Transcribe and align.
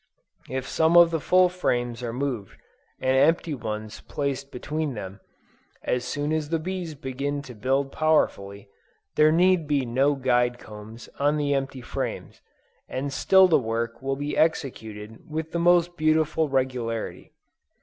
If 0.49 0.67
some 0.67 0.97
of 0.97 1.11
the 1.11 1.19
full 1.19 1.47
frames 1.47 2.01
are 2.01 2.11
moved, 2.11 2.57
and 2.99 3.15
empty 3.15 3.53
ones 3.53 4.01
placed 4.07 4.49
between 4.51 4.95
them, 4.95 5.19
as 5.83 6.03
soon 6.03 6.33
as 6.33 6.49
the 6.49 6.57
bees 6.57 6.95
begin 6.95 7.43
to 7.43 7.53
build 7.53 7.91
powerfully, 7.91 8.67
there 9.15 9.31
need 9.31 9.67
be 9.67 9.85
no 9.85 10.15
guide 10.15 10.57
combs 10.57 11.07
on 11.19 11.37
the 11.37 11.53
empty 11.53 11.81
frames, 11.81 12.41
and 12.89 13.13
still 13.13 13.47
the 13.47 13.59
work 13.59 14.01
will 14.01 14.15
be 14.15 14.35
executed 14.35 15.19
with 15.29 15.51
the 15.51 15.59
most 15.59 15.95
beautiful 15.95 16.49
regularity. 16.49 17.33